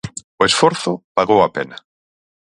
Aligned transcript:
O 0.41 0.43
esforzo 0.49 0.91
pagou 1.17 1.39
a 1.43 1.49
pena. 1.57 1.77